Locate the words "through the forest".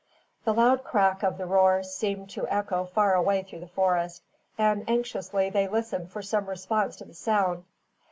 3.43-4.23